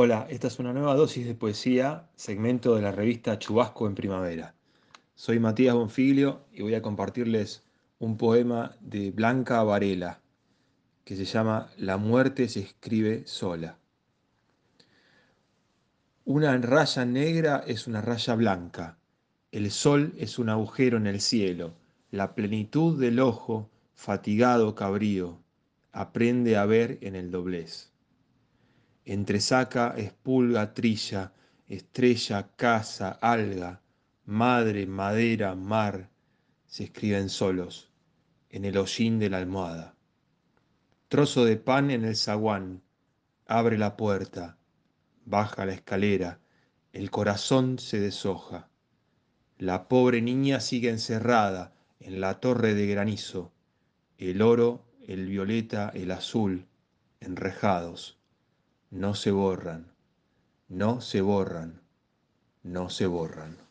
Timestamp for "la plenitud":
22.12-23.00